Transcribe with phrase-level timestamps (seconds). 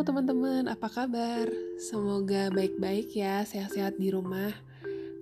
[0.00, 1.44] Teman-teman, apa kabar?
[1.76, 4.48] Semoga baik-baik ya, sehat-sehat di rumah.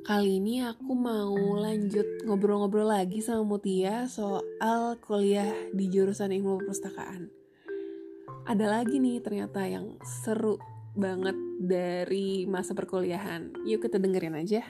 [0.07, 7.27] Kali ini aku mau lanjut ngobrol-ngobrol lagi sama Mutia soal kuliah di jurusan ilmu perpustakaan.
[8.47, 10.63] Ada lagi nih ternyata yang seru
[10.95, 13.67] banget dari masa perkuliahan.
[13.67, 14.63] Yuk kita dengerin aja.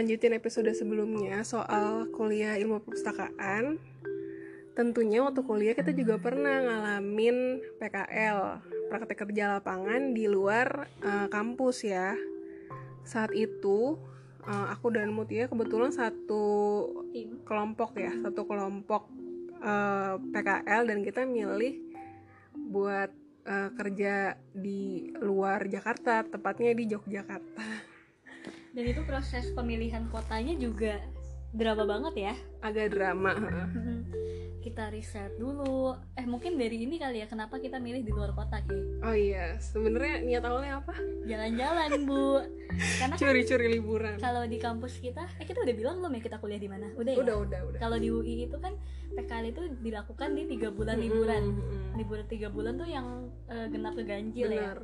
[0.00, 3.76] Ngelanjutin episode sebelumnya soal kuliah ilmu perpustakaan.
[4.72, 11.84] Tentunya waktu kuliah kita juga pernah ngalamin PKL praktek kerja lapangan di luar uh, kampus
[11.84, 12.16] ya.
[13.04, 14.00] Saat itu
[14.48, 16.48] uh, aku dan Mutia kebetulan satu
[17.44, 19.04] kelompok ya satu kelompok
[19.60, 21.76] uh, PKL dan kita milih
[22.72, 23.12] buat
[23.44, 27.68] uh, kerja di luar Jakarta tepatnya di Yogyakarta
[28.70, 31.02] dan itu proses pemilihan kotanya juga
[31.50, 32.34] drama banget ya.
[32.62, 33.34] Agak drama
[34.60, 35.96] kita riset dulu.
[36.14, 38.76] Eh mungkin dari ini kali ya kenapa kita milih di luar kota Ki?
[39.00, 40.94] Oh iya sebenarnya niat awalnya apa?
[41.24, 42.44] Jalan-jalan bu.
[43.00, 44.20] Karena kan curi-curi liburan.
[44.20, 46.92] kalau di kampus kita eh kita udah bilang belum ya kita kuliah di mana?
[46.94, 47.18] Udah ya?
[47.24, 47.78] Udah udah udah.
[47.80, 48.76] Kalau di UI itu kan
[49.16, 51.42] PKL itu dilakukan di tiga bulan liburan.
[51.56, 51.98] Mm-mm.
[51.98, 54.76] liburan tiga bulan tuh yang eh, genap ke ganjil ya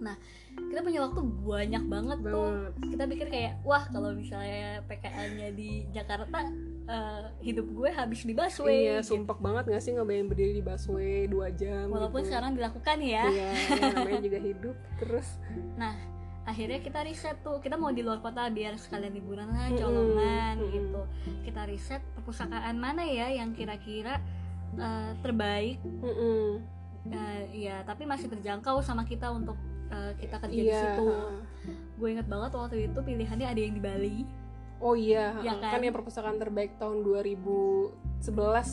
[0.00, 0.16] benar
[0.56, 6.48] kita punya waktu banyak banget tuh kita pikir kayak wah kalau misalnya PKL-nya di Jakarta
[6.88, 9.14] eh, hidup gue habis di busway iya gitu.
[9.20, 12.32] sumpah banget gak sih ngebayang berdiri di busway dua jam walaupun gitu.
[12.32, 15.28] sekarang dilakukan ya iya ya, namanya juga hidup terus
[16.50, 20.72] akhirnya kita riset tuh kita mau di luar kota biar sekalian liburan lah colongan mm-mm.
[20.74, 21.02] gitu
[21.46, 24.18] kita riset perpustakaan mana ya yang kira-kira
[24.74, 26.80] eh, terbaik mm-mm.
[27.08, 29.56] Eh, ya tapi masih terjangkau sama kita untuk
[29.90, 31.06] eh, kita kerja di iya situ.
[31.96, 34.18] gue inget banget waktu itu pilihannya ada yang di Bali.
[34.80, 35.76] Oh iya Ya kan?
[35.76, 35.80] Kan?
[35.82, 37.92] yang perpustakaan terbaik tahun 2011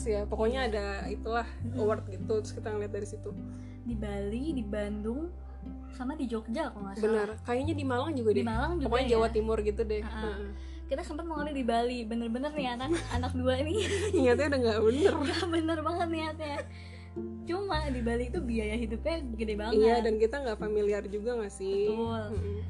[0.06, 0.20] ya.
[0.24, 2.40] Pokoknya ada itulah award gitu.
[2.40, 3.30] Terus kita ngeliat dari situ.
[3.82, 5.28] Di Bali di Bandung
[5.92, 7.04] sama di Jogja kalau nggak salah.
[7.04, 9.12] Benar kayaknya di Malang juga di deh Malang juga pokoknya ya.
[9.12, 10.00] Jawa Timur gitu deh.
[10.00, 10.30] Ha-ha.
[10.32, 10.48] Ha.
[10.88, 11.98] kita sempat ngambil di Bali.
[12.02, 13.76] Bener-bener nih anak anak dua ini
[14.16, 15.12] ingatnya udah nggak bener.
[15.12, 16.56] Nggak bener banget niatnya
[17.42, 21.50] cuma di Bali itu biaya hidupnya gede banget iya dan kita nggak familiar juga nggak
[21.50, 22.22] sih Betul.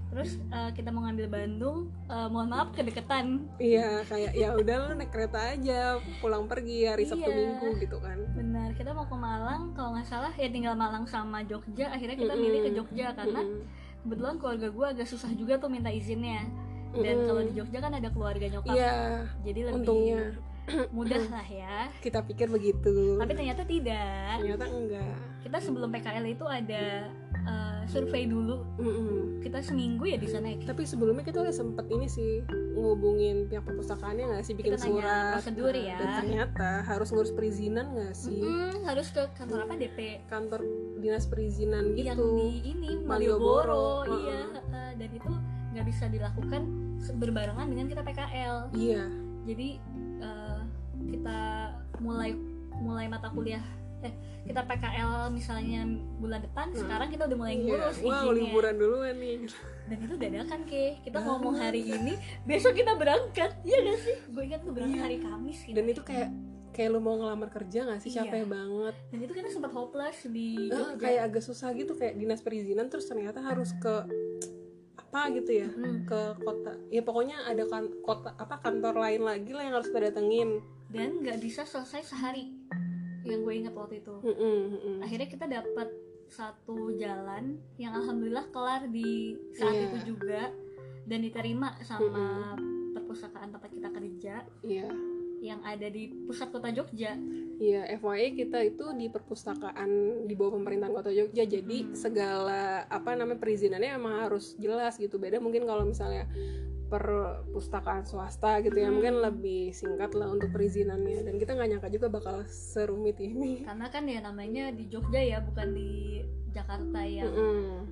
[0.08, 4.96] Terus eh, kita mau ngambil Bandung eh, mohon maaf kedeketan Iya kayak ya udah lu
[4.96, 5.80] naik kereta aja
[6.18, 7.36] pulang pergi hari Sabtu Iya.
[7.36, 8.18] Minggu gitu kan.
[8.32, 12.32] benar kita mau ke Malang kalau nggak salah ya tinggal Malang sama Jogja akhirnya kita
[12.32, 12.44] Mm-mm.
[12.44, 13.62] milih ke Jogja karena Mm-mm.
[14.00, 16.46] kebetulan keluarga gue agak susah juga tuh minta izinnya
[16.94, 17.26] dan Mm-mm.
[17.26, 18.96] kalau di Jogja kan ada keluarga nyokap Iya
[19.42, 20.22] jadi lebih untungnya
[20.96, 23.16] mudah lah ya kita pikir begitu.
[23.16, 25.16] tapi ternyata tidak ternyata enggak.
[25.40, 26.84] kita sebelum PKL itu ada
[27.40, 29.40] eh, survei dulu Mm-mm.
[29.40, 30.60] kita seminggu ya di sana ya?
[30.66, 35.32] Tapi sebelumnya kita udah sempet ini sih ngubungin pihak perpustakaannya nggak sih bikin Kita surat.
[35.34, 35.96] prosedur ya.
[35.96, 38.38] Dan ternyata harus ngurus perizinan nggak sih?
[38.38, 40.60] Mm, harus ke kantor apa DP Kantor
[40.98, 42.28] dinas perizinan yang gitu.
[42.36, 44.04] di ini Malioboro.
[44.04, 44.88] Malioboro, iya heeh.
[44.94, 45.30] dan itu
[45.68, 46.62] nggak bisa dilakukan
[47.14, 49.04] berbarengan dengan kita PKL Iya.
[49.44, 49.68] jadi
[51.08, 51.38] kita
[51.98, 52.30] mulai
[52.74, 53.64] mulai mata kuliah
[53.98, 54.14] eh
[54.44, 55.82] kita PKL misalnya
[56.16, 56.78] bulan depan Hmm.
[56.78, 57.64] sekarang kita udah mulai Iya.
[57.64, 59.36] ngurus Wow izinnya liburan duluan nih.
[59.84, 61.28] dan itu dadakan ke kita Banget.
[61.28, 62.12] ngomong hari ini
[62.44, 65.04] besok kita berangkat iya gak sih gue ingat tuh berangkat Iya.
[65.04, 66.30] hari Kamis gitu Dan itu kayak
[66.70, 68.18] kayak lu mau ngelamar kerja nggak sih Iya.
[68.22, 68.94] capek banget.
[69.10, 73.04] dan itu kita sempat hopeless di Jogja kayak agak susah gitu kayak dinas perizinan terus
[73.04, 73.94] ternyata harus ke
[74.96, 76.04] apa gitu ya Hmm.
[76.04, 80.06] ke kota ya pokoknya ada kan kota apa kantor lain lagi lah yang harus kita
[80.06, 82.52] datengin dan nggak bisa selesai sehari.
[83.22, 84.14] Yang gue ingat waktu itu.
[84.20, 84.96] Mm-mm, mm-mm.
[85.00, 85.88] akhirnya kita dapat
[86.28, 89.84] satu jalan yang alhamdulillah kelar di saat Iya.
[89.86, 90.52] itu juga.
[91.04, 92.52] Dan diterima sama
[92.92, 94.44] perpustakaan tempat kita kerja.
[94.60, 94.88] Iya.
[95.40, 97.16] Yang ada di pusat kota Jogja.
[97.58, 99.88] Iya FYI kita itu di perpustakaan
[100.24, 101.42] di bawah pemerintahan kota Jogja.
[101.42, 101.94] Jadi Hmm.
[101.96, 105.16] segala apa namanya perizinannya emang harus jelas gitu.
[105.16, 106.28] Beda mungkin kalau misalnya
[106.88, 108.98] perpustakaan swasta gitu ya Hmm.
[109.00, 113.86] mungkin lebih singkat lah untuk perizinannya dan kita nggak nyangka juga bakal serumit ini karena
[113.92, 117.86] kan ya namanya di Jogja ya bukan di Jakarta yang Mm-mm.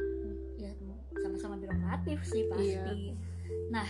[0.56, 0.72] ya
[1.20, 2.72] sama-sama birokratif sih pasti.
[2.72, 3.14] Iya.
[3.68, 3.88] Nah,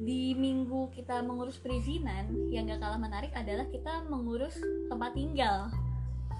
[0.00, 4.56] di minggu kita mengurus perizinan yang gak kalah menarik adalah kita mengurus
[4.88, 5.68] tempat tinggal.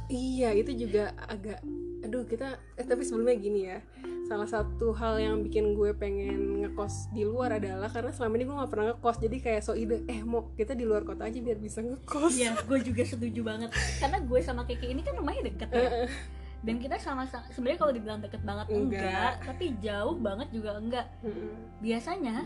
[0.09, 1.61] Iya, itu juga agak
[2.03, 3.79] aduh kita eh tapi sebelumnya gini ya.
[4.33, 8.57] Salah satu hal yang bikin gue pengen ngekos di luar adalah karena selama ini gue
[8.65, 11.61] gak pernah ngekos jadi kayak so ide eh mau kita di luar kota aja biar
[11.61, 12.33] bisa ngekos.
[12.41, 13.69] Iya, gue juga setuju banget.
[14.01, 16.09] Karena gue sama Kiki ini kan rumahnya deket ya.
[16.65, 19.05] Dan kita sama sebenarnya kalau dibilang deket banget enggak.
[19.05, 19.33] Enggak.
[19.53, 21.07] tapi jauh banget juga enggak
[21.85, 22.37] biasanya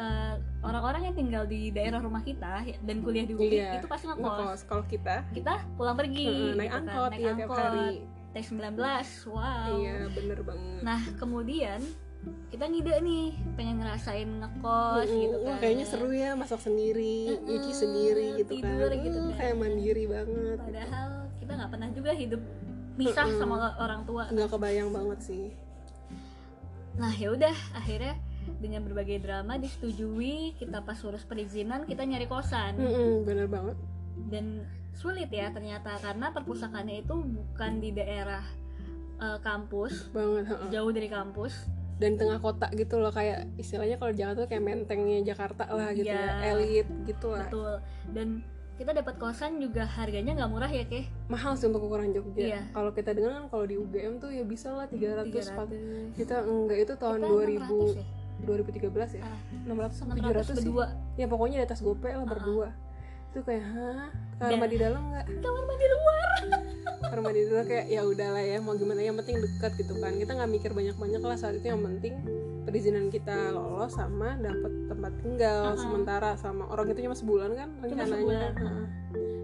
[0.00, 3.86] eh, orang-orang yang tinggal di daerah rumah kita ya, dan kuliah di UPI Iya, itu
[3.86, 7.50] pasti ngekos ngekos kalau kita kita pulang pergi naik gitu kan, angkot naik iya tiap
[7.52, 7.86] hari
[8.34, 8.74] T19
[9.26, 9.70] wow.
[9.72, 10.80] Iya bener banget.
[10.82, 11.80] Nah kemudian
[12.48, 15.22] kita ngide nih pengen ngerasain ngekos Mm-mm.
[15.22, 15.60] gitu Wah, kan.
[15.60, 19.36] kayaknya seru ya masak sendiri Mm-mm, nyuci sendiri gitu tidur kan gitu Mm, kan.
[19.36, 22.42] kayak mandiri banget padahal kita nggak pernah juga hidup
[22.94, 23.38] misah Mm-mm.
[23.38, 24.24] sama orang tua.
[24.28, 25.44] Nggak kebayang banget sih.
[26.94, 28.14] Nah ya udah akhirnya
[28.56, 32.76] dengan berbagai drama disetujui kita pas urus perizinan kita nyari kosan.
[32.76, 33.76] Mm-mm, bener banget.
[34.30, 38.42] Dan sulit ya ternyata karena perpustakaannya itu bukan di daerah
[39.16, 40.10] eh, kampus.
[40.10, 40.68] Banget heeh.
[40.70, 41.66] jauh dari kampus.
[41.94, 46.10] Dan tengah kota gitu loh kayak istilahnya kalau Jakarta tuh kayak mentengnya Jakarta lah gitu
[46.10, 46.26] Iya.
[46.42, 47.46] ya elit gitu lah.
[47.46, 47.72] Betul.
[48.10, 48.28] Dan
[48.74, 52.58] kita dapat kosan juga harganya nggak murah ya ke mahal sih untuk ukuran Jogja.
[52.58, 52.60] Iya.
[52.70, 56.36] kalau kita dengar kan kalau di UGM tuh ya bisa lah 300, 400 300 kita
[56.42, 58.06] enggak itu tahun Kita 2000 600 ya?
[58.44, 59.22] 2013 ya?
[59.22, 60.54] Ah, 600 600 700 sih.
[60.58, 60.86] berdua.
[61.14, 62.68] Ya pokoknya di atas gope lah berdua
[63.34, 64.06] itu kayak hah?
[64.38, 65.26] Kamar mandi dalam nggak?
[65.42, 66.28] Kamar mandi luar.
[67.02, 70.14] Kamar mandi dalam kayak ya udahlah ya mau gimana yang penting dekat gitu kan.
[70.14, 72.14] Kita nggak mikir banyak banyak lah saat itu yang penting
[72.62, 75.82] perizinan kita lolos sama dapat tempat tinggal Uh-uh.
[75.82, 78.40] sementara sama orang itu cuma sebulan kan Cuma rencananya.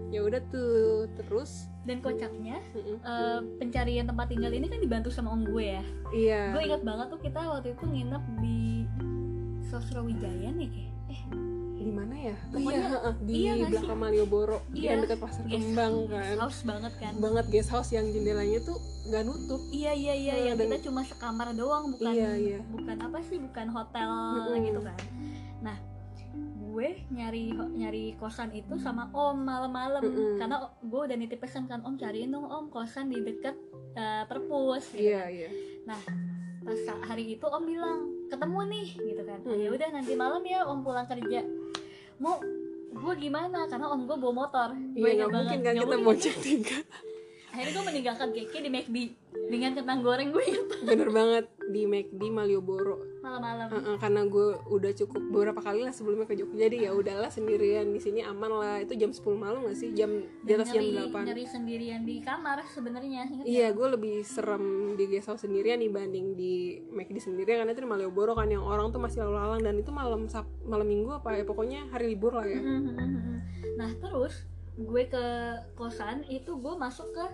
[0.09, 1.67] ya udah tuh terus?
[1.83, 5.83] Dan kocaknya eh, pencarian tempat tinggal ini kan dibantu sama om gue ya?
[6.11, 6.43] Iya.
[6.55, 8.87] Gue ingat banget tuh kita waktu itu nginep di
[9.67, 11.19] Sosrawijaya nih kayak eh
[11.75, 13.73] di mana ya Pokoknya- iya di iya nggak sih?
[13.75, 14.87] belakang Malioboro Iya.
[14.87, 18.77] yang dekat pasar Guest kembang kan house banget kan banget guest house yang jendelanya tuh
[19.03, 22.59] nggak nutup iya iya iya Nah, yang dan- kita cuma sekamar doang bukan Iya, iya.
[22.65, 24.61] bukan apa sih bukan hotel Mm-mm.
[24.63, 24.97] gitu kan
[25.59, 25.77] nah
[26.63, 30.37] gue nyari nyari kosan itu sama om malam-malam Mm-mm.
[30.37, 33.57] karena gue udah nitip pesan kan om cariin dong om kosan di dekat
[33.91, 35.33] eh, perpus gitu iya kan.
[35.33, 35.49] iya
[36.61, 39.39] pas sa- hari itu om bilang ketemu nih gitu kan.
[39.43, 39.59] Hmm.
[39.59, 41.43] ya udah nanti malam ya om pulang kerja.
[42.23, 42.39] Mau
[42.91, 43.67] gue gimana?
[43.67, 44.69] Karena om gue bawa motor.
[44.95, 46.79] Gue iya nggak mungkin kan kita bonceng tiga
[47.51, 48.97] akhirnya gue meninggalkan keke di McD
[49.51, 52.99] dengan kentang goreng gue ingat bener banget di McD Malioboro.
[53.23, 53.97] Malam-malam.
[53.97, 57.99] Karena gue udah cukup beberapa kali lah sebelumnya ke Jogja jadi ya udahlah sendirian di
[58.03, 58.77] sini aman lah.
[58.83, 59.95] Itu jam 10 malam gak sih?
[59.95, 60.11] Jam
[60.43, 64.95] di Dan atas jam nyari, 8 nyari sendirian di kamar sebenarnya Iya, gue lebih serem
[64.99, 68.91] di guest house sendirian dibanding di McD sendirian karena itu di Malioboro kan yang orang
[68.91, 72.35] tuh masih lalu lalang dan itu malam Sab malam minggu apa ya pokoknya hari libur
[72.35, 72.59] lah ya.
[72.59, 73.07] nggak?
[73.79, 74.45] nah terus
[74.83, 75.25] gue ke
[75.73, 77.25] kosan itu gue masuk ke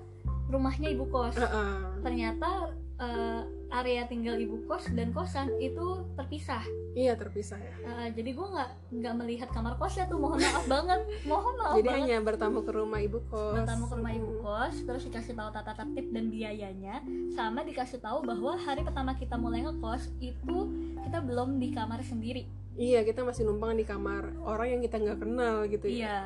[0.47, 1.99] rumahnya ibu kos Heeh.
[1.99, 6.63] ternyata eh, area tinggal ibu kos dan kosan itu terpisah
[6.95, 7.75] Iya terpisah ya.
[7.85, 11.85] Eh, jadi gue nggak nggak melihat kamar kosnya tuh mohon maaf banget mohon maaf Jadi
[11.85, 13.53] banget hanya bertamu ke rumah ibu kos.
[13.53, 16.95] bertamu ke rumah ibu kos terus dikasih tahu tata tertib dan biayanya
[17.29, 20.57] sama dikasih tahu bahwa hari pertama kita mulai ngekos itu
[20.97, 25.19] kita belum di kamar sendiri Iya kita masih numpang di kamar orang yang kita nggak
[25.19, 25.93] kenal gitu ya.
[25.93, 26.19] iya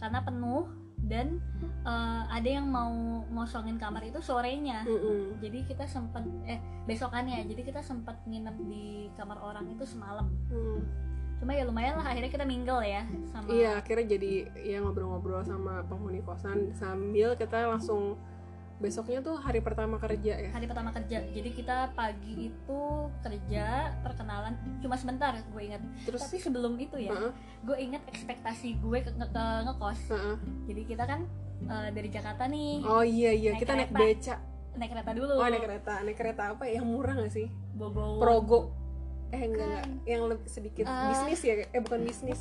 [0.00, 0.64] karena penuh
[1.00, 1.40] dan
[1.82, 2.92] eh, ada yang mau
[3.28, 5.40] ngosongin kamar itu sorenya Mm-mm.
[5.40, 10.80] jadi kita sempat eh besokannya jadi kita sempat nginep di kamar orang itu semalam Mm.
[11.40, 15.80] cuma ya lumayan lah akhirnya kita mingle ya sama Iya akhirnya jadi ya ngobrol-ngobrol sama
[15.88, 18.20] penghuni kosan sambil kita langsung
[18.80, 20.50] besoknya tuh hari pertama kerja ya.
[20.50, 22.80] hari pertama kerja jadi kita pagi itu
[23.20, 23.64] kerja
[24.00, 28.98] perkenalan cuma sebentar gue ingat Terus tapi sebelum itu ya Heeh, gue ingat ekspektasi gue
[28.98, 30.36] ke, ke- ke- ngekos heeh.
[30.64, 31.20] jadi kita kan
[31.62, 34.00] eh, dari Jakarta nih Oh iya iya Naik kita naik kereta.
[34.00, 34.34] beca.
[34.72, 36.72] naik kereta dulu Oh naik kereta, naik kereta apa ya?
[36.74, 37.46] Yang murah gak sih?
[37.72, 38.60] Bogor Progo.
[39.28, 39.68] Eh enggak Bukan.
[39.68, 41.54] enggak, yang lebih sedikit Eh, bisnis ya?
[41.68, 42.40] Eh bukan bisnis.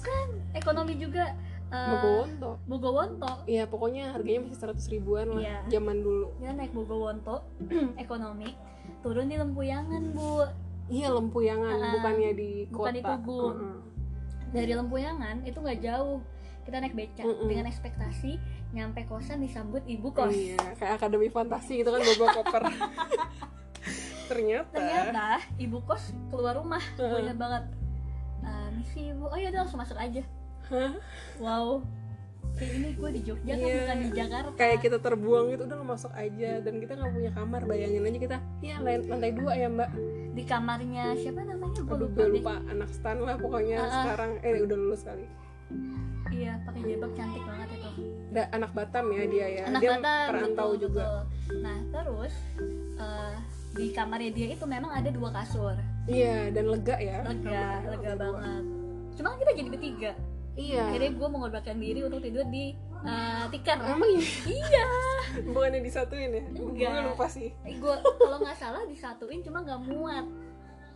[0.54, 1.36] ekonomi juga
[1.70, 2.52] eh, Bogowonto.
[2.66, 5.58] Bogowonto Iya pokoknya harganya masih 100 ribuan lah Iya.
[5.70, 6.34] zaman dulu.
[6.38, 7.46] dia naik Bogowonto
[7.98, 8.54] ekonomi
[9.00, 10.44] turun di Lempuyangan bu
[10.88, 12.92] Iya lempuyangan, Ah, bukannya di bukan kota.
[12.92, 13.42] di Tugu.
[13.52, 13.78] Heeh.
[14.50, 16.18] dari Lempuyangan itu nggak jauh
[16.60, 17.46] kita naik beca Mm-mm.
[17.46, 22.64] dengan ekspektasi nyampe kosan disambut ibu kos Iya, kayak akademi fantasi gitu kan bawa koper.
[24.28, 24.70] Ternyata.
[24.72, 27.64] ternyata ibu kos keluar rumah ingat banget
[28.40, 30.22] "Eh, misi ibu oh ya udah langsung masuk aja
[30.70, 30.94] Hah?
[31.42, 31.82] wow.
[32.60, 33.76] Kayak ini gue di Jogja kan Iya.
[33.80, 34.50] bukan di Jakarta.
[34.60, 36.52] Kayak kita terbuang gitu udah masuk aja.
[36.60, 39.90] Dan kita nggak punya kamar bayangin aja kita ya lan- lantai dua ya mbak.
[40.36, 41.80] Di kamarnya siapa namanya?
[41.82, 42.34] Gue lupa gue deh.
[42.44, 43.92] lupa anak stan lah pokoknya ah.
[44.04, 44.32] sekarang.
[44.44, 45.26] Eh udah lulus kali.
[46.30, 47.90] Iya pakai jilbab cantik banget itu
[48.30, 49.64] da, anak Batam ya dia ya.
[49.66, 51.02] Anak dia Batam perantau betul, juga.
[51.02, 51.58] betul.
[51.66, 52.34] nah terus
[53.02, 53.36] eh,
[53.74, 55.74] di kamarnya dia itu memang ada dua kasur.
[56.06, 57.26] Iya dan lega ya.
[57.26, 58.64] Lega lega banget.
[59.18, 60.12] cuma kan kita jadi bertiga
[60.60, 60.84] iya.
[60.92, 63.80] Akhirnya gue mengorbankan diri untuk tidur di eh, tikar.
[63.80, 64.24] Emang iya?
[64.46, 64.86] Iya.
[65.48, 66.44] Bukannya disatuin ya?
[66.52, 66.92] Enggak.
[66.92, 67.50] gue lupa sih.
[67.80, 70.26] Gue kalau nggak salah disatuin cuma nggak muat.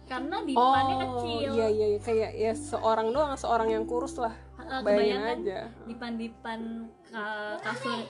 [0.04, 1.50] Karena dipannya kecil.
[1.56, 2.00] iya iya iya.
[2.04, 4.36] kayak ya seorang doang seorang yang kurus lah.
[4.60, 5.60] Eh, bayangin aja.
[5.88, 6.60] dipan-dipan
[7.08, 8.04] ka- kasur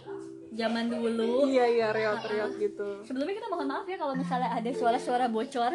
[0.54, 1.46] zaman dulu.
[1.46, 3.06] Iya iya reot-reot gitu.
[3.06, 5.74] Sebelumnya kita mohon maaf ya kalau misalnya ada suara-suara bocor.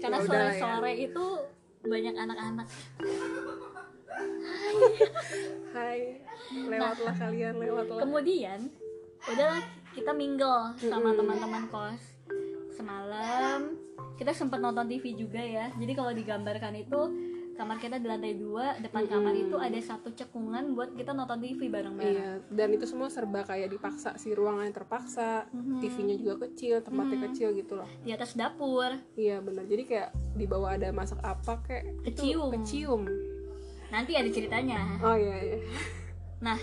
[0.00, 0.60] Karena Ya udah lah ya.
[0.60, 1.24] sore-sore itu
[1.84, 2.66] banyak anak-anak
[5.72, 6.20] hai
[6.52, 8.60] lewatlah kalian lewatlah kemudian
[9.24, 12.02] udahlah kita mingle sama teman-teman kos
[12.70, 13.74] semalam
[14.14, 17.00] kita sempat nonton TV juga ya jadi kalau digambarkan itu
[17.54, 19.46] kamar kita di lantai dua depan kamar Mm-mm.
[19.46, 23.70] itu ada satu cekungan buat kita nonton TV bareng-bareng Iya, dan itu semua serba kayak
[23.70, 25.78] dipaksa sih ruangannya terpaksa, Mhm.
[25.78, 27.24] TV-nya juga kecil, tempatnya Mhm.
[27.30, 27.86] kecil gitu loh.
[28.02, 29.70] di atas dapur Iya benar.
[29.70, 33.06] Jadi kayak di bawah ada masak apa kayak itu Kecium.
[33.94, 35.58] Nanti ada ceritanya Oh iya iya.
[36.38, 36.58] nah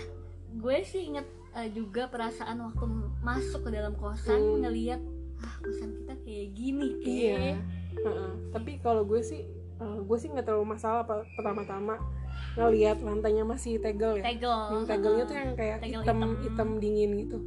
[0.52, 2.84] gue sih inget eh, juga perasaan waktu
[3.18, 4.60] masuk ke dalam kosan Hmm.
[4.60, 5.00] ngeliat
[5.38, 7.34] ah kosan kita kayak gini Iya.
[7.34, 7.58] kayak
[7.94, 8.32] Heeh.
[8.50, 9.42] Tapi kalau gue sih
[9.76, 11.96] eh, gue sih nggak terlalu masalah pe- pertama-tama
[12.52, 14.24] ngelihat lantainya masih tegel ya.
[14.26, 16.30] tegel Yang tegelnya tuh yang kayak Tegel hitam, hitam.
[16.38, 17.38] hitam dingin gitu.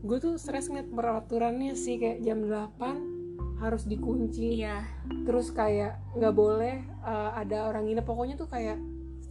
[0.00, 3.16] Gue tuh stres ngeliat peraturannya sih kayak jam 8
[3.56, 4.58] harus dikunci.
[4.58, 4.84] iya
[5.22, 8.76] terus kayak nggak boleh uh, ada orang nginep pokoknya tuh kayak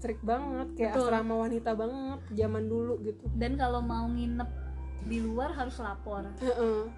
[0.03, 1.07] strict banget kayak Betul.
[1.07, 4.49] asrama wanita banget zaman dulu gitu dan kalau mau nginep
[5.03, 6.91] di luar harus lapor Heeh.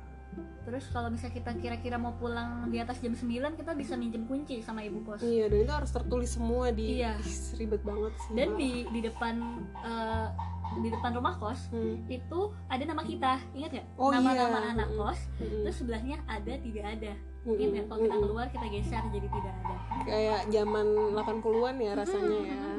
[0.62, 4.60] terus kalau misalnya kita kira-kira mau pulang di atas jam 9 kita bisa minjem kunci
[4.60, 7.14] sama ibu kos iya dan itu harus tertulis semua di Iya.
[7.16, 9.36] Ih, ribet banget sih dan di di depan
[9.80, 10.28] eh,
[10.76, 12.02] di depan rumah kos Hmm.
[12.10, 14.70] itu ada nama kita ingat nggak Oh, nama-nama iya.
[14.74, 15.00] anak Mm-mm.
[15.00, 15.62] kos Mm-mm.
[15.62, 17.14] terus sebelahnya ada tidak ada
[17.46, 17.56] Mm-mm.
[17.56, 18.26] ingat nggak kalau kita Mm-mm.
[18.26, 20.86] keluar kita geser jadi tidak ada kayak zaman
[21.16, 22.75] 80-an ya rasanya ya Mm-mm.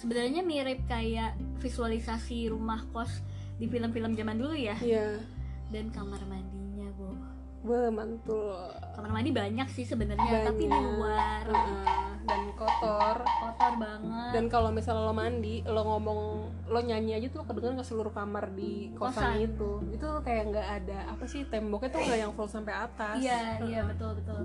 [0.00, 3.20] Sebenarnya mirip kayak visualisasi rumah kos
[3.60, 4.72] di film-film zaman dulu ya.
[4.80, 5.20] Iya.
[5.68, 7.12] Dan kamar mandinya bu.
[7.60, 8.56] Wah, mantul.
[8.96, 11.44] Kamar mandi banyak sih sebenarnya tapi di luar.
[11.44, 12.08] Heeh.
[12.20, 13.16] dan kotor.
[13.20, 14.30] Kotor banget.
[14.32, 16.20] Dan kalau misalnya lo mandi lo ngomong
[16.68, 19.44] lo nyanyi aja tuh kedengeran ke seluruh kamar di kosan, Kosan.
[19.44, 19.70] itu.
[19.92, 23.20] Itu kayak nggak ada apa sih temboknya tuh nggak yang full sampai atas.
[23.20, 24.40] Iya iya betul betul.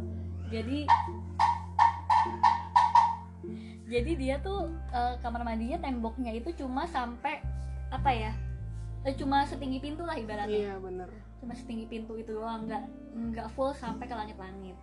[0.52, 0.88] Jadi
[3.96, 7.40] jadi dia tuh eh, kamar mandinya temboknya itu cuma sampai
[7.88, 8.36] apa ya
[9.08, 10.76] eh, cuma setinggi pintu lah ibaratnya.
[10.76, 11.08] Iya bener.
[11.40, 12.84] Cuma setinggi pintu itu doang nggak
[13.16, 14.76] nggak full sampai ke langit-langit.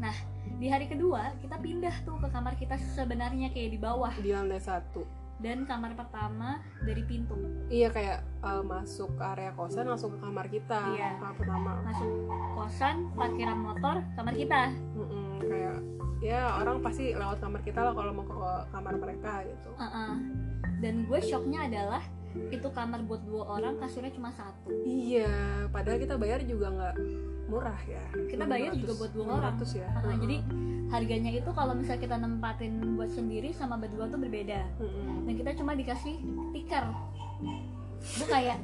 [0.00, 0.14] Nah
[0.56, 4.14] di hari kedua kita pindah tuh ke kamar kita sebenarnya kayak di bawah.
[4.16, 5.04] Di lantai satu.
[5.42, 7.34] Dan kamar pertama dari pintu.
[7.66, 10.80] Iya kayak uh, masuk area kosan langsung ke kamar kita.
[10.94, 11.18] Iya.
[11.18, 11.70] kamar pertama.
[11.84, 12.10] Masuk
[12.56, 14.70] kosan parkiran motor kamar kita.
[14.94, 15.76] Mm-mm, kayak
[16.22, 18.38] ya orang pasti lewat kamar kita lah kalau mau ke
[18.70, 20.14] kamar mereka gitu Uh-uh.
[20.78, 22.02] dan gue shocknya adalah
[22.48, 25.28] itu kamar buat dua orang kasurnya cuma satu iya
[25.68, 26.94] padahal kita bayar juga nggak
[27.50, 28.00] murah ya
[28.32, 29.60] Kita bayar juga buat dua orang.
[29.60, 30.00] 600 ya Uh-uh.
[30.00, 30.16] Heeh.
[30.22, 30.36] jadi
[30.88, 35.24] harganya itu kalau misalnya kita nempatin buat sendiri sama berdua tuh berbeda Mm-mm.
[35.26, 36.16] dan kita cuma dikasih
[36.52, 36.86] tikar
[38.02, 38.58] gue kayak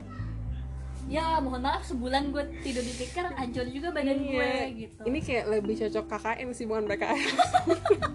[1.09, 4.29] ya mohon maaf sebulan gue tidur di tikar hancur juga badan Iya.
[4.29, 5.01] gue gitu.
[5.05, 7.33] Ini kayak lebih cocok KKN sih bukan PKN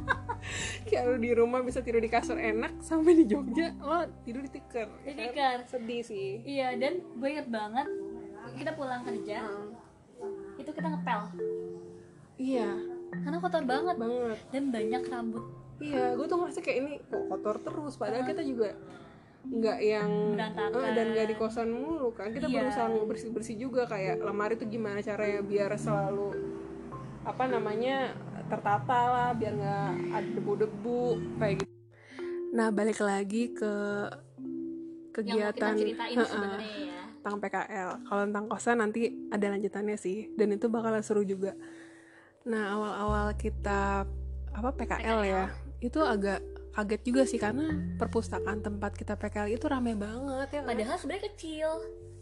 [0.86, 4.52] kayak lu di rumah bisa tidur di kasur enak sampai di Jogja lo tidur di
[4.52, 4.88] tikar.
[5.02, 5.66] Di tikar.
[5.66, 6.44] sedih sih.
[6.44, 7.88] Iya dan gue inget banget
[8.54, 9.42] kita pulang kerja
[10.56, 11.22] itu kita ngepel.
[12.36, 12.70] Iya.
[13.14, 13.96] Karena kotor banget.
[13.96, 14.38] Banget.
[14.50, 15.44] Dan banyak rambut.
[15.80, 18.78] Iya gue tuh ngerasa kayak ini kok kotor terus padahal kita juga
[19.44, 20.82] nggak yang Berantakan.
[20.82, 22.32] eh, dan nggak di kosan mulu kan.
[22.32, 22.64] Kita Iya.
[22.64, 26.32] berusaha bersih bersih juga kayak lemari tuh gimana caranya biar selalu
[27.24, 28.12] apa namanya
[28.46, 31.02] tertata lah biar nggak ada debu-debu
[31.38, 31.72] kayak gitu.
[32.52, 33.74] Nah balik lagi ke
[35.20, 37.02] yang mau kita kegiatan sebenarnya ya.
[37.16, 41.54] tentang PKL kalau tentang kosan nanti ada lanjutannya sih dan itu bakal seru juga.
[42.44, 44.04] Nah awal-awal kita
[44.52, 45.44] apa PKL, ya
[45.80, 46.42] itu agak
[46.74, 47.70] kaget juga sih karena
[48.02, 50.70] perpustakaan tempat kita PKL itu rame banget ya kan?
[50.74, 51.70] padahal sebenarnya kecil.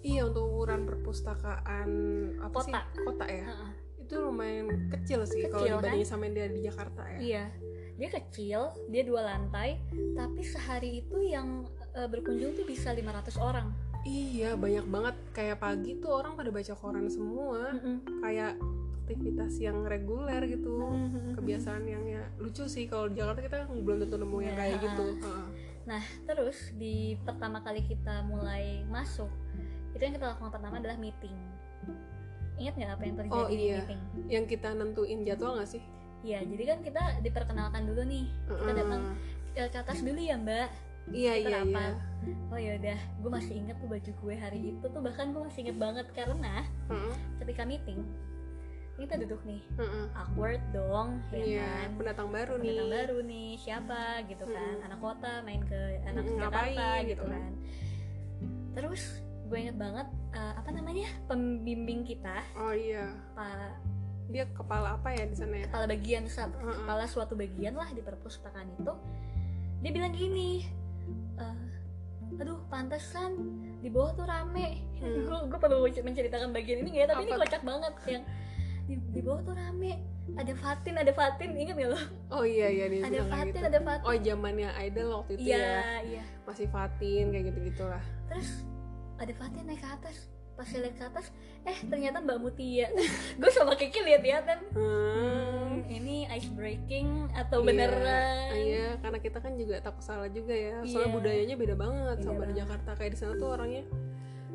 [0.02, 1.90] Iya untuk ukuran perpustakaan
[2.42, 2.74] apa sih?
[2.74, 2.82] Kota.
[3.06, 3.46] kota ya?
[3.48, 3.72] Heeh.
[4.02, 7.20] itu lumayan kecil sih kalau dibandingin sama yang dia di Jakarta ya?
[7.22, 7.46] Iya.
[7.96, 8.60] Dia kecil
[8.92, 9.80] dia dua lantai
[10.20, 11.64] tapi sehari itu yang
[11.96, 13.72] eh, berkunjung tuh bisa 500 orang.
[14.04, 15.16] Iya banyak banget.
[15.32, 17.78] Kayak pagi tuh orang pada baca koran semua.
[18.20, 18.58] Kayak
[19.14, 20.76] aktivitas yang reguler gitu
[21.34, 24.76] kebiasaan yang ya lucu sih kalau di Jakarta kita belum tentu nemu yang Ya, kayak
[24.82, 25.06] gitu.
[25.82, 29.28] Nah, terus di pertama kali kita mulai masuk,
[29.92, 31.34] itu yang kita lakukan pertama adalah meeting.
[32.56, 33.78] Ingat nggak apa yang terjadi Oh, di iya.
[33.82, 34.02] meeting?
[34.30, 35.84] yang kita nentuin jadwal nggak sih
[36.22, 38.30] Iya, jadi kan kita diperkenalkan dulu nih.
[38.46, 39.02] Kita datang
[39.52, 40.70] "Eh, ke atas dulu ya Mbak.
[41.10, 41.98] iya iya iya
[42.54, 45.66] oh ya udah gue masih inget tuh baju gue hari itu tuh bahkan gue masih
[45.66, 48.06] inget banget karena Heeh, ketika meeting
[49.00, 49.62] kita duduk nih.
[49.80, 50.06] Heeh.
[50.14, 51.90] awkward dong ya iya kan?
[51.98, 52.68] pendatang baru nih.
[52.70, 53.50] pendatang baru nih.
[53.58, 54.02] Siapa?
[54.30, 54.76] Gitu kan.
[54.86, 57.26] Anak kota main ke anak Mm-mm, Jakarta ngapain gitu gitu.
[57.28, 57.52] kan?
[58.72, 59.20] terus
[59.52, 61.08] gue inget banget eh, apa namanya?
[61.28, 62.40] Pembimbing kita.
[62.56, 63.12] Oh iya.
[63.36, 63.92] Pak
[64.32, 65.68] dia kepala apa ya di sana ya?
[65.68, 66.24] kepala bagian
[66.56, 66.76] Heeh.
[66.84, 68.94] kepala suatu bagian lah di perpustakaan itu.
[69.84, 70.64] Dia bilang gini
[71.36, 71.58] eh,
[72.40, 73.36] aduh pantesan
[73.84, 74.80] di bawah tuh rame.
[75.04, 75.26] Hmm.
[75.28, 77.08] gue gue perlu menceritakan bagian ini nggak ya?
[77.12, 77.42] Tapi ini Apa?
[77.44, 78.24] kocak banget yang
[78.92, 80.04] di, di bawah tuh rame.
[80.32, 82.00] Ada Fatin ada Fatin inget gak lo?
[82.30, 83.68] Oh iya iya dia ada Fatin gitu.
[83.68, 84.06] ada Fatin.
[84.06, 85.80] Oh zamannya idol waktu itu iya ya.
[86.04, 86.24] iya.
[86.44, 88.64] Masih Fatin kayak gitu gitulah terus
[89.16, 90.18] ada Fatin naik ke atas.
[90.52, 91.26] Pas lihat ke atas
[91.64, 92.88] eh ternyata Mbak Mutia.
[93.40, 95.90] Gue sama Kiki lihat-lihatan hmm.
[95.90, 98.50] ini ice breaking atau Iya, beneran?
[98.56, 100.80] iya karena kita kan juga takut salah juga ya.
[100.86, 101.18] Soalnya Iya.
[101.18, 102.60] budayanya beda banget Beda sama di banget.
[102.64, 102.90] Jakarta.
[102.96, 103.84] Kayak di sana tuh orangnya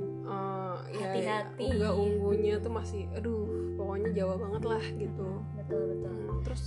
[0.02, 1.64] eh, ya, ya Hati-hati.
[1.72, 5.28] unggah unggunya tuh masih aduh pokoknya Jawa banget lah gitu.
[5.56, 6.12] Betul betul.
[6.12, 6.62] Hmm, terus?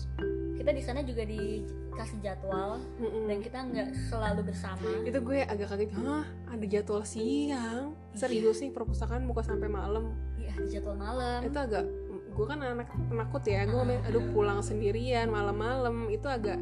[0.59, 3.31] Kita di sana juga dikasih jadwal mm-mm.
[3.31, 4.91] dan kita nggak selalu bersama.
[5.07, 6.27] Itu gue agak kaget hah?
[6.51, 7.95] Ada jadwal siang?
[8.11, 10.11] Serius nih perpustakaan buka sampai malam.
[10.35, 11.47] Iya di jadwal malam.
[11.47, 11.87] Itu agak
[12.29, 16.11] gue kan anak penakut ya gue ngomong, aduh pulang sendirian malam-malam.
[16.11, 16.59] Itu agak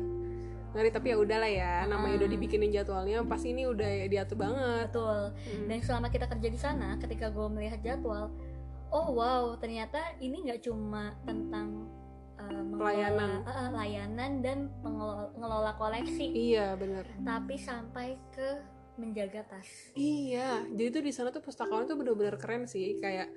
[0.77, 2.33] ngeri tapi ya udahlah ya namanya udah Ah.
[2.37, 4.93] dibikinin jadwalnya pasti ini udah diatur banget.
[4.93, 5.21] Betul.
[5.33, 5.65] Hmm.
[5.65, 8.29] dan selama kita kerja di sana ketika gue melihat jadwal
[8.87, 11.89] oh wow ternyata ini nggak cuma tentang
[12.37, 13.41] uh, Pelayanan.
[13.43, 16.53] uh, layanan dan mengelola ngelola koleksi.
[16.53, 17.03] Iya bener.
[17.25, 18.49] Tapi sampai ke
[18.95, 19.67] menjaga tas.
[19.93, 23.27] Iya jadi tuh di sana tuh pustakawan tuh bener-bener keren sih kayak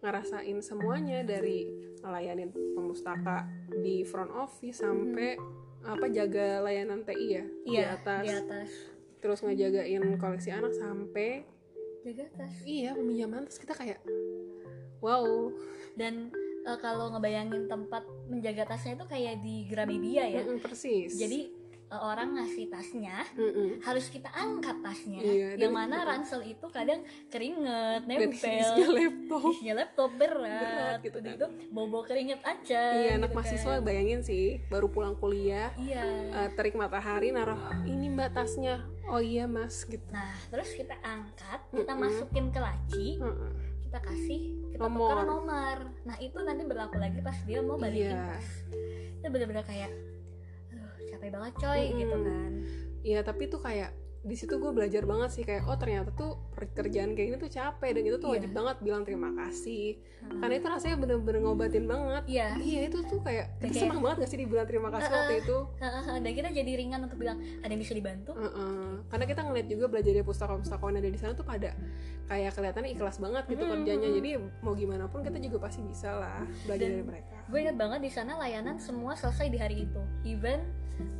[0.00, 1.68] ngerasain semuanya dari
[2.00, 5.36] ngelayanin pemustaka di front office sampai
[5.84, 7.44] apa jaga layanan TI ya?
[7.44, 8.22] Di iya atas.
[8.24, 8.70] di atas.
[9.20, 11.44] Terus ngejagain koleksi anak sampai
[12.00, 14.00] jaga tas iya peminjaman tas kita kayak
[15.04, 15.52] wow.
[15.96, 16.32] Dan
[16.64, 20.40] uh, kalau ngebayangin tempat menjaga tasnya itu kayak di Gramedia ya?
[20.44, 21.16] Mm-mm, persis.
[21.16, 21.59] Jadi
[21.92, 23.82] orang ngasih tasnya Mm-mm.
[23.82, 29.74] harus kita angkat tasnya Iya, yang mana ransel itu kadang keringet nempel isinya laptop isinya
[29.76, 31.32] laptop berat, Berat gitu gitu kan.
[31.34, 33.82] gitu bobo keringet aja iya anak gitu mahasiswa kan.
[33.82, 39.44] bayangin sih baru pulang kuliah iya eh, terik matahari naruh ini mbak tasnya oh iya
[39.44, 42.02] mas gitu nah terus kita angkat kita Mm-mm.
[42.04, 43.50] masukin ke laci Mm-mm.
[43.82, 45.10] kita kasih kita Nomor.
[45.10, 48.30] tukar nomor nah itu nanti berlaku lagi pas dia mau balikin Iya.
[48.30, 48.48] tas
[49.18, 49.90] itu bener-bener kayak
[51.20, 51.98] capek banget coy Mm-mm.
[51.98, 52.52] gitu kan
[53.00, 57.16] Iya tapi tuh kayak di situ gue belajar banget sih kayak oh ternyata tuh pekerjaan
[57.16, 58.36] kayak gini tuh capek dan itu tuh Iya.
[58.36, 60.36] wajib banget bilang terima kasih Hmm.
[60.36, 64.16] karena itu rasanya bener-bener ngobatin banget iya iya itu tuh kayak kita Kayak- senang banget
[64.18, 65.58] gak sih dibilang terima kasih waktu itu
[66.14, 69.00] dan kita jadi ringan untuk bilang ada yang bisa dibantu Heeh.
[69.08, 71.70] karena kita ngeliat juga belajar dari pustaka-pustakawan yang ada di sana tuh pada
[72.26, 73.72] kayak kelihatannya ikhlas banget gitu Mm-mm.
[73.80, 74.30] kerjanya jadi
[74.60, 78.00] mau gimana pun kita juga pasti bisa lah belajar Dan- dari mereka gue ingat banget
[78.02, 80.60] di sana layanan semua selesai di hari itu even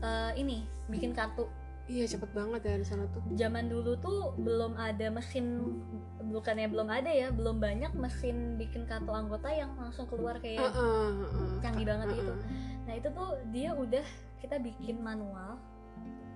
[0.03, 1.47] eh, ini bikin kartu
[1.91, 5.75] iya cepet banget ya di sana tuh zaman dulu tuh belum ada mesin
[6.23, 11.09] bukannya belum ada ya belum banyak mesin bikin kartu anggota yang langsung keluar kayak Heeh,
[11.19, 11.51] heeh.
[11.59, 12.23] canggih banget Heeh.
[12.23, 12.35] itu
[12.87, 14.07] nah itu tuh dia udah
[14.39, 15.59] kita bikin manual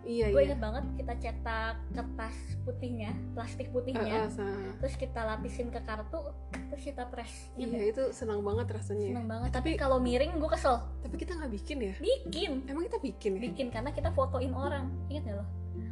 [0.04, 0.46] iya gue iya.
[0.52, 4.28] ingat banget kita cetak kertas putihnya plastik putihnya.
[4.28, 6.20] Sa- terus kita lapisin ke kartu
[6.68, 7.50] terus kita press.
[7.54, 9.08] Iya Ingat itu senang banget rasanya.
[9.12, 9.50] Seneng banget.
[9.50, 10.76] Tapi Tapi- kalau miring gue kesel.
[11.00, 11.94] Tapi kita nggak bikin ya?
[11.98, 12.50] Bikin.
[12.66, 13.40] Emang kita bikin ya?
[13.48, 14.88] Bikin karena kita fotoin orang.
[15.08, 15.46] Ingat gak lo?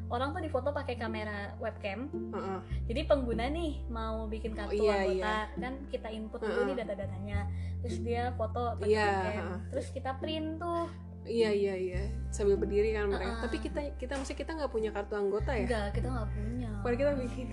[0.08, 2.06] Orang tuh difoto pakai kamera webcam.
[2.12, 2.58] Heeh.
[2.84, 6.66] jadi pengguna nih mau bikin kartu Oh, iya, anggota kan kita input dulu Heeh.
[6.68, 7.38] nih data-datanya.
[7.80, 9.46] Terus dia foto pakai Iya, webcam.
[9.72, 10.84] terus kita print tuh
[11.24, 12.02] iya iya iya.
[12.28, 13.24] Sambil berdiri kan mereka.
[13.28, 13.42] Heeh.
[13.42, 15.64] tapi kita kita mesti kita nggak punya kartu anggota ya?
[15.64, 16.70] Enggak kita nggak punya.
[16.78, 17.46] Padahal kita bikin.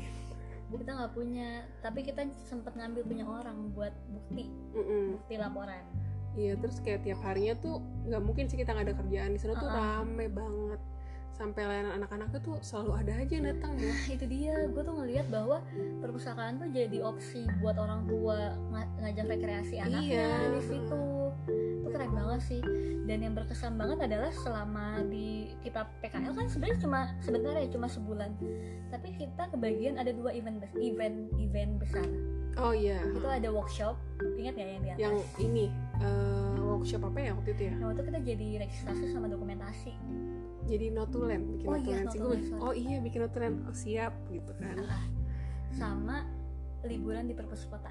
[0.69, 1.49] Kita nggak punya.
[1.79, 4.49] Tapi kita sempet ngambil punya orang buat bukti.
[4.71, 5.17] Mm-mm.
[5.17, 5.83] bukti laporan.
[6.33, 9.29] Iya terus kayak tiap harinya tuh nggak mungkin sih kita nggak ada kerjaan.
[9.31, 9.77] Di sana tuh Uh-uh.
[10.05, 10.81] rame banget.
[11.29, 14.55] Sampai layanan anak-anaknya tuh selalu ada aja yang datang ya nah itu dia.
[14.67, 15.63] Gue tuh ngelihat bahwa
[15.97, 20.51] perpustakaan tuh jadi opsi buat orang tua nga- ngajak rekreasi anaknya Iya.
[20.51, 21.01] di situ
[21.89, 22.61] itu keren banget sih.
[23.09, 27.87] Dan yang berkesan banget adalah selama di kita PKL kan sebenarnya cuma sebentar ya cuma
[27.89, 28.29] sebulan.
[28.93, 32.05] Tapi kita kebagian ada dua event event event besar.
[32.61, 33.01] Oh iya.
[33.01, 33.97] Itu ada workshop.
[34.37, 35.01] Ingat ya yang di atas?
[35.01, 35.65] Yang ini
[35.97, 37.73] eh, workshop apa ya waktu itu ya?
[37.81, 39.93] Nah waktu kita jadi registrasi sama dokumentasi.
[40.69, 42.21] Jadi notulen bikin Oh iya, notulen sih.
[42.21, 42.61] bikin, sorry.
[42.61, 44.77] oh iya bikin notulen oh siap gitu kan.
[44.85, 45.03] Ah,
[45.73, 46.29] sama
[46.85, 47.89] liburan di perpus kota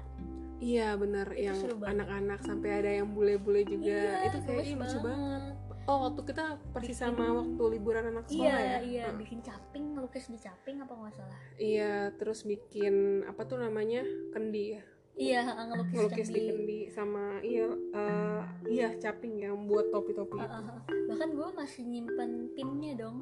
[0.59, 4.97] iya bener Itu yang anak-anak sampai ada yang bule-bule juga Iya, itu kayak ih, lucu
[4.99, 5.43] banget
[5.89, 9.17] oh waktu kita persis Bikin- sama waktu liburan anak sekolah iya ya iya Heeh.
[9.17, 14.77] bikin caping ngelukis di caping apa nggak salah iya terus bikin apa tuh namanya kendi
[14.77, 14.83] ya
[15.19, 16.49] iya ngelukis, ngelukis di kendi.
[16.53, 20.45] kendi sama iya eh, iya caping yang buat topi-topi itu.
[20.45, 20.79] ah, ah.
[21.09, 23.17] bahkan gue masih nyimpen pinnya dong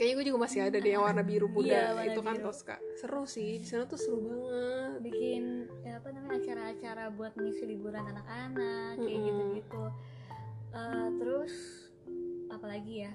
[0.00, 1.68] kayaknya gue juga masih ada deh yang warna biru muda.
[1.68, 2.44] Iya, warna itu kan biru.
[2.48, 2.76] Tosca.
[2.96, 3.60] Seru sih.
[3.60, 5.04] Di sana tuh seru banget.
[5.04, 9.28] Bikin ya apa namanya acara-acara buat ngisi liburan anak-anak kayak Mm-mm.
[9.28, 9.84] gitu-gitu.
[10.72, 11.52] Eh, terus
[12.48, 13.12] apalagi ya?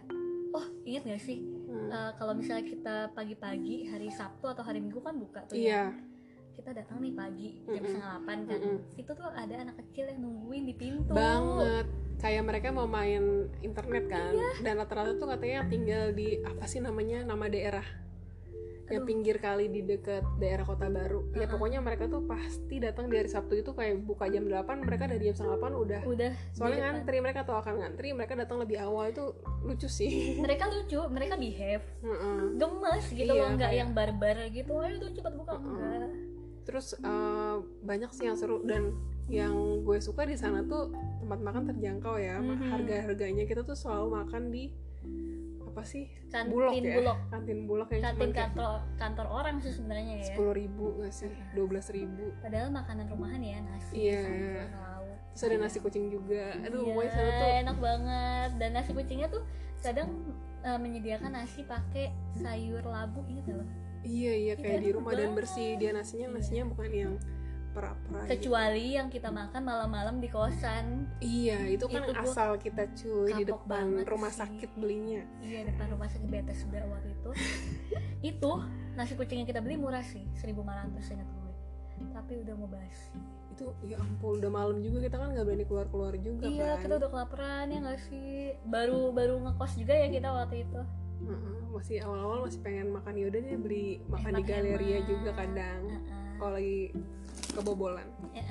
[0.54, 1.42] Oh inget gak sih?
[1.42, 1.90] Hmm.
[1.90, 5.90] Eh, kalau misalnya kita pagi-pagi hari Sabtu atau hari Minggu kan buka tuh ya.
[5.90, 6.14] Iya.
[6.54, 8.60] Kita datang nih pagi jam setengah delapan kan.
[8.62, 8.80] Mm-mm.
[8.94, 11.10] itu tuh ada anak kecil yang nungguin di pintu.
[11.18, 13.24] Banget kayak mereka mau main
[13.60, 14.50] internet kan Iya.
[14.62, 17.84] dan rata-rata tuh katanya tinggal di apa sih namanya nama daerah
[18.86, 19.10] yang Aduh.
[19.10, 21.50] pinggir kali di dekat daerah kota baru ya Uh-uh.
[21.50, 25.26] pokoknya mereka tuh pasti datang di hari Sabtu itu kayak buka jam 8 mereka dari
[25.26, 29.10] jam setengah 8 udah udah soalnya ngantri mereka tuh akan ngantri mereka datang lebih awal
[29.10, 32.40] itu lucu sih mereka lucu mereka behave Heeh.
[32.56, 35.66] gemes gitu Iya, loh nggak kayak- yang barbar gitu ayo tuh cepat buka Uh-uh.
[35.66, 36.10] enggak
[36.62, 38.94] terus eh, banyak sih yang seru dan
[39.26, 42.38] yang gue suka di sana tuh tempat makan terjangkau ya.
[42.38, 42.70] Mhm.
[42.70, 44.70] harga harganya kita tuh selalu makan di
[45.66, 46.08] apa sih?
[46.32, 50.26] Kantin bulog bulog, ya kantin bulog yang kantin kantor kantor orang sih sebenarnya ya.
[50.30, 51.32] sepuluh ribu nggak sih?
[51.52, 52.32] Dua belas ribu.
[52.40, 54.24] Padahal makanan rumahan ya nasi Iya.
[54.72, 55.18] lauk.
[55.36, 56.56] Terus ada nasi kucing juga.
[56.64, 58.50] Aduh Iya, pokoknya sana tuh enak banget.
[58.56, 59.44] Dan nasi kucingnya tuh
[59.84, 60.10] kadang
[60.64, 63.68] eh, menyediakan nasi pakai sayur labu gitu loh
[64.02, 65.76] iya iya Itu kayak di enak rumah dan bersih.
[65.76, 66.36] Dia nasinya Iya.
[66.38, 67.14] nasinya bukan yang
[67.76, 68.32] pera-pera gitu.
[68.32, 71.12] kecuali yang kita makan malam-malam di kosan.
[71.20, 74.40] Iya itu kan Itu asal kita cuy di depan rumah sih.
[74.42, 75.22] sakit belinya.
[75.40, 77.30] Iya depan rumah sakit Bethesda waktu itu.
[78.32, 78.52] Itu
[78.96, 80.56] nasi kucing yang kita beli murah sih 1500
[81.12, 81.52] ingat gue.
[82.10, 83.12] Tapi udah mau basi.
[83.52, 86.84] Itu ya ampun udah malam juga kita kan nggak berani keluar keluar juga iya kan.
[86.84, 88.56] kita udah kelaparan ya nggak sih?
[88.66, 90.82] Baru baru ngekos juga ya kita waktu itu.
[91.26, 94.48] Heeh, masih awal-awal masih pengen makan yaudah deh beli makan di Hemat-hemat.
[94.52, 95.82] galeria juga kadang.
[95.88, 96.24] Heeh.
[96.36, 96.92] kalau lagi
[97.56, 98.08] kebobolan.
[98.36, 98.44] Ya,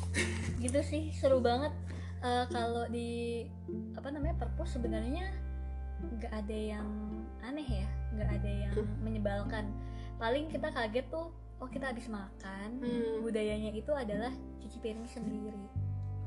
[0.64, 1.74] gitu sih seru banget.
[2.22, 3.44] Eh, kalau di
[3.92, 5.28] apa namanya perpus sebenarnya
[5.96, 6.88] nggak ada yang
[7.40, 9.68] aneh ya nggak ada yang menyebalkan.
[10.16, 13.24] Paling kita kaget tuh oh kita habis makan Hmm.
[13.24, 15.56] budayanya itu adalah cuci piring sendiri.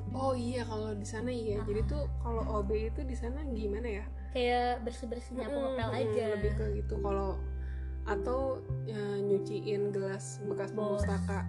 [0.09, 1.61] Oh iya kalau di sana iya.
[1.61, 1.65] Ah.
[1.69, 4.05] jadi tuh kalau OB itu di sana gimana ya?
[4.33, 6.23] Kayak bersih bersih nyapu ngepel mm-mm, aja.
[6.37, 6.95] lebih ke gitu.
[7.01, 7.37] Kalau
[8.09, 8.57] atau
[8.89, 10.97] ya, nyuciin gelas bekas Bos.
[11.05, 11.45] pemustaka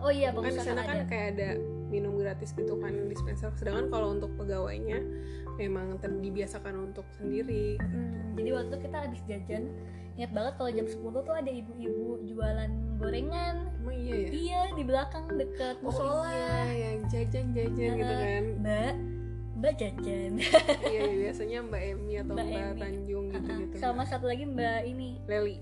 [0.00, 1.06] oh iya kan di sana kan ada.
[1.06, 1.48] kayak ada
[1.88, 3.50] minum gratis gitu kan dispenser.
[3.54, 4.98] Sedangkan kalau untuk pegawainya
[5.54, 9.70] memang ter- dibiasakan untuk sendiri Hmm, jadi waktu kita habis jajan
[10.14, 13.56] ingat banget kalau jam 10 tuh ada ibu-ibu jualan gorengan.
[13.82, 14.28] Emang iya ya?
[14.30, 16.30] Iya di belakang deket oh musola.
[16.30, 16.54] iya
[16.94, 18.22] yang jajan jajan gitu Heeh.
[18.22, 18.44] kan.
[18.62, 18.92] Mbak
[19.54, 20.32] mbak jajan.
[20.92, 22.80] Iya biasanya Mbak Emi atau Mbak Mbak, Emi.
[22.82, 25.18] Tanjung gitu gitu sama satu lagi mbak ini.
[25.26, 25.56] Leli.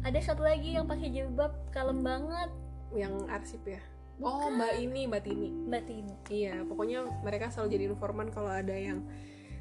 [0.00, 2.48] Ada satu lagi yang pakai jilbab kalem banget
[2.94, 3.80] yang arsip ya?
[4.20, 4.52] Oh.
[4.52, 5.48] Mbak ini Mbak Tini.
[5.48, 6.14] Mbak Tini.
[6.28, 9.00] Iya pokoknya mereka selalu jadi informan kalau ada yang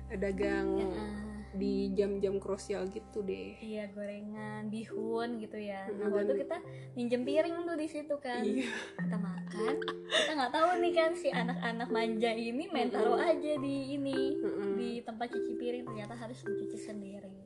[0.09, 3.57] dagang Ya, di jam-jam krusial gitu deh.
[3.57, 5.89] Iya gorengan bihun gitu ya.
[5.89, 6.61] Nah waktu kita
[6.93, 8.45] minjem piring tuh di situ kan.
[8.45, 8.69] Iya.
[8.99, 9.73] Kita makan.
[10.05, 14.77] Kita nggak tahu nih kan si anak-anak manja ini main taruh aja di ini Mm-mm.
[14.77, 15.83] di tempat cuci piring.
[15.89, 17.37] Ternyata harus mencuci sendiri.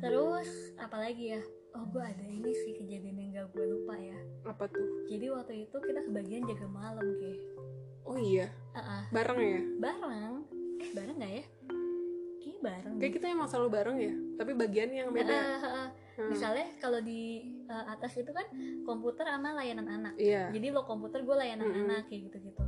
[0.00, 0.48] Terus
[0.80, 1.42] apalagi ya
[1.76, 4.18] oh gue ada ini sih kejadian yang gak gue lupa ya.
[4.46, 5.06] Apa tuh?
[5.06, 7.30] Jadi waktu itu kita kebagian jaga malam ke
[8.06, 8.50] oh iya?
[8.74, 9.06] Ah.
[9.14, 9.60] bareng ya?
[9.78, 10.34] Bareng.
[10.80, 11.44] Eh bareng nggak ya?
[12.40, 15.36] Kayaknya bareng kayak kita emang selalu bareng ya tapi bagian yang beda.
[15.36, 15.88] Ah, ah.
[16.20, 16.36] Hmm.
[16.36, 18.44] misalnya kalau di uh, atas itu kan
[18.84, 20.14] komputer sama layanan anak.
[20.20, 20.52] Iya.
[20.52, 21.84] Jadi lo komputer gue layanan Mm-mm.
[21.88, 22.62] anak kayak gitu gitu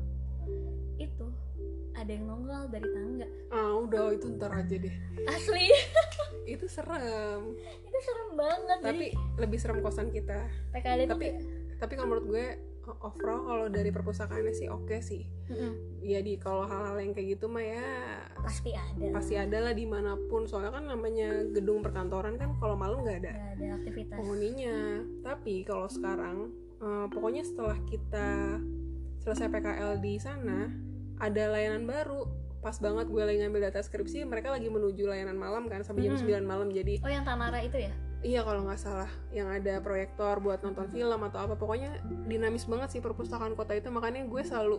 [1.00, 1.26] itu
[1.92, 3.26] ada yang nongol dari tangga.
[3.52, 4.94] Ah udah itu ntar aja deh.
[5.28, 5.68] Asli
[6.82, 7.40] serem.
[7.82, 9.06] Itu serem banget tapi
[9.38, 10.46] lebih serem kosan kita.
[10.72, 11.26] Jadi PKL itu tapi
[11.78, 12.46] tapi kalau menurut gue
[12.98, 15.22] overall kalau dari perpustakaannya sih oke sih.
[15.46, 16.02] Mm-mm.
[16.02, 17.86] ya di kalau hal-hal yang kayak gitu mah ya
[18.40, 19.06] pasti ada.
[19.14, 20.46] pasti ada lah di mana pun.
[20.46, 24.16] Soalnya kan namanya gedung perkantoran kan kalau malam nggak ada Nggak ada aktivitas.
[24.18, 24.78] penghuninya.
[25.22, 26.36] Tapi kalau sekarang
[26.82, 28.58] eh, pokoknya setelah kita
[29.22, 30.66] selesai PKL di sana
[31.22, 32.26] ada layanan baru
[32.62, 36.14] pas banget gue lagi ngambil data skripsi mereka lagi menuju layanan malam kan sampai jam
[36.14, 36.22] Hmm.
[36.40, 37.90] 9 malam jadi oh yang Tamara itu ya?
[38.22, 42.88] Iya kalau nggak salah yang ada proyektor buat nonton film atau apa pokoknya dinamis banget
[42.88, 44.78] sih perpustakaan kota itu makanya gue selalu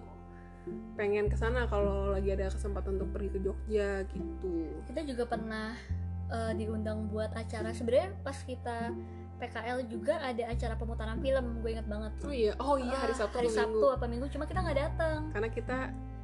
[0.95, 4.71] pengen ke sana kalau lagi ada kesempatan untuk pergi ke Jogja gitu.
[4.87, 5.75] Kita juga pernah
[6.29, 7.75] uh, diundang buat acara.
[7.75, 8.95] Sebenarnya pas kita
[9.35, 12.15] PKL juga ada acara pemutaran film gue inget banget.
[12.23, 13.91] Oh iya oh iya hari Ah, Sabtu hari atau Sabtu Minggu.
[13.91, 15.19] apa Minggu cuma kita nggak datang.
[15.35, 15.77] Karena kita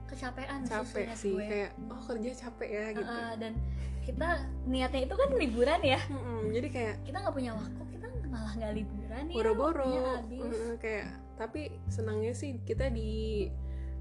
[0.10, 1.46] kecapean sih capek sih gue.
[1.46, 3.54] kayak oh kerja capek ya gitu Uh, dan
[4.02, 4.28] kita
[4.66, 8.74] niatnya itu kan liburan ya Mm-mm, jadi kayak kita nggak punya waktu kita malah nggak
[8.74, 10.42] liburan ya boro-boro waktunya habis.
[10.42, 13.48] Mm-mm, kayak tapi senangnya sih kita di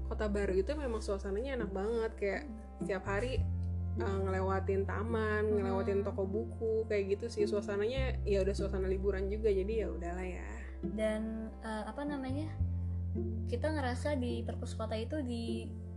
[0.05, 2.41] kota baru itu memang suasananya enak banget kayak
[2.81, 3.37] setiap hari
[4.01, 5.55] uh, ngelewatin taman, Hmm.
[5.61, 10.25] ngelewatin toko buku kayak gitu sih suasananya ya udah suasana liburan juga jadi ya udahlah
[10.25, 10.47] ya.
[10.95, 12.47] dan uh, apa namanya
[13.51, 15.19] kita ngerasa di perpus kota itu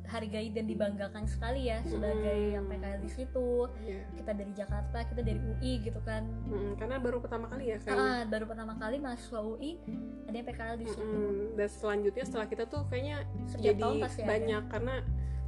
[0.03, 2.53] dihargai dan dibanggakan sekali ya sebagai Hmm.
[2.53, 3.49] yang PKL di situ
[3.81, 4.03] Iya.
[4.12, 8.03] kita dari Jakarta kita dari UI gitu kan Mm-mm, karena baru pertama kali ya kayaknya.
[8.05, 9.79] Ah, baru pertama kali mahasiswa UI
[10.25, 13.97] ada yang PKL di situ Mm-mm, dan selanjutnya setelah kita tuh kayaknya Setiap jadi tahun
[13.99, 14.29] pasti ada.
[14.29, 14.95] banyak karena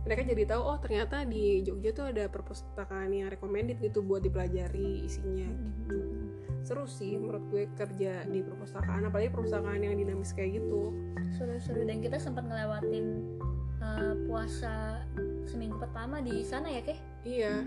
[0.01, 5.03] mereka jadi tahu oh ternyata di Jogja tuh ada perpustakaan yang recommended gitu buat dipelajari
[5.03, 5.49] isinya
[5.85, 6.33] Hmm.
[6.61, 10.97] seru sih menurut gue kerja di perpustakaan apalagi perpustakaan yang dinamis kayak gitu
[11.31, 13.37] seru-seru dan kita sempat ngelewatin
[13.85, 15.05] uh, puasa
[15.45, 17.61] seminggu pertama di sana ya keh iya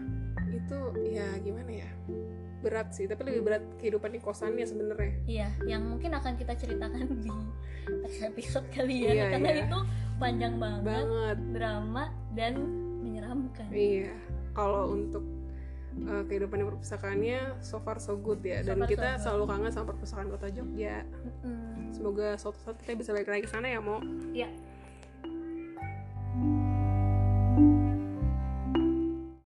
[0.50, 0.78] itu
[1.14, 1.90] ya gimana ya?
[2.64, 5.14] Berat sih tapi lebih berat kehidupan di kosannya sebenarnya.
[5.30, 7.34] Iya yang mungkin akan kita ceritakan di
[8.26, 9.12] episode kali ya.
[9.14, 9.64] Iya, karena iya.
[9.70, 9.80] itu
[10.18, 11.38] panjang banget banget.
[11.54, 12.04] drama
[12.34, 12.54] dan
[13.06, 13.68] menyeramkan.
[13.70, 14.14] Iya
[14.58, 15.22] kalau untuk
[16.10, 18.66] uh, kehidupan di perpustakaannya so far so good ya.
[18.66, 19.22] Dan So far so kita good.
[19.22, 21.06] selalu kangen sama perpustakaan kota Jogja.
[21.06, 21.94] Mm-mm.
[21.94, 24.04] semoga suatu saat kita bisa balik lagi ke sana ya mau
[24.36, 24.50] ya